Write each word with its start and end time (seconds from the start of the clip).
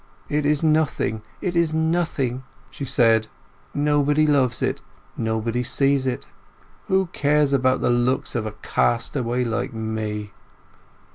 "It 0.29 0.47
is 0.47 0.63
nothing—it 0.63 1.55
is 1.55 1.75
nothing!" 1.75 2.41
she 2.71 2.85
said. 2.85 3.27
"Nobody 3.71 4.25
loves 4.25 4.63
it; 4.63 4.81
nobody 5.15 5.61
sees 5.61 6.07
it. 6.07 6.25
Who 6.87 7.09
cares 7.13 7.53
about 7.53 7.81
the 7.81 7.91
looks 7.91 8.33
of 8.33 8.47
a 8.47 8.53
castaway 8.63 9.43
like 9.43 9.73
me!" 9.73 10.31